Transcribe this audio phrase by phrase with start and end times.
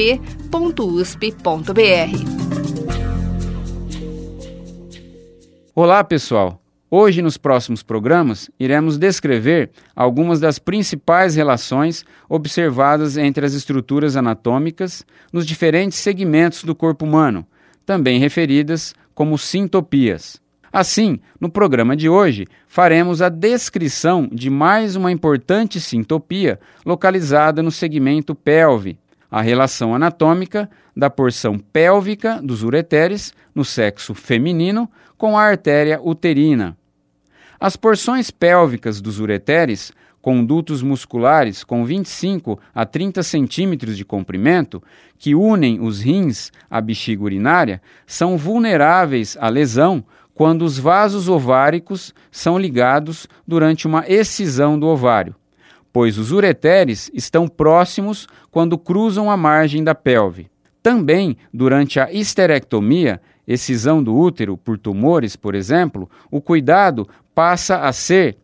[0.00, 0.20] tirapele.fmrp.usp.br.
[5.74, 6.58] Olá, pessoal!
[6.90, 15.04] Hoje, nos próximos programas, iremos descrever algumas das principais relações observadas entre as estruturas anatômicas
[15.32, 17.46] nos diferentes segmentos do corpo humano,
[17.86, 20.40] também referidas como sintopias.
[20.72, 27.70] Assim, no programa de hoje, faremos a descrição de mais uma importante sintopia localizada no
[27.70, 28.98] segmento pelve,
[29.30, 36.76] a relação anatômica da porção pélvica dos ureteres no sexo feminino com a artéria uterina.
[37.58, 44.82] As porções pélvicas dos ureteres, condutos musculares com 25 a 30 centímetros de comprimento,
[45.18, 50.04] que unem os rins à bexiga urinária, são vulneráveis à lesão
[50.34, 55.34] quando os vasos ováricos são ligados durante uma excisão do ovário,
[55.92, 60.48] pois os ureteres estão próximos quando cruzam a margem da pelve.
[60.82, 67.92] Também, durante a histerectomia, excisão do útero por tumores, por exemplo, o cuidado passa a
[67.92, 68.38] ser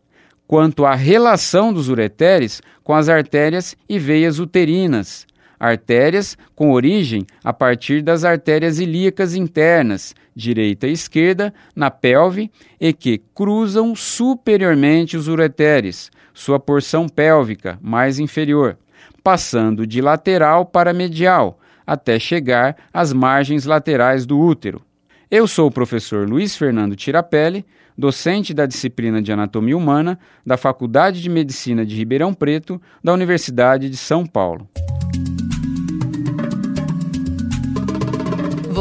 [0.45, 5.25] quanto à relação dos ureteres com as artérias e veias uterinas,
[5.59, 12.93] artérias com origem a partir das artérias ilíacas internas, direita e esquerda, na pelve e
[12.93, 18.77] que cruzam superiormente os ureteres, sua porção pélvica mais inferior,
[19.23, 24.81] passando de lateral para medial, até chegar às margens laterais do útero.
[25.29, 27.65] Eu sou o professor Luiz Fernando Tirapelli,
[27.97, 33.89] docente da disciplina de Anatomia Humana da Faculdade de Medicina de Ribeirão Preto, da Universidade
[33.89, 34.69] de São Paulo.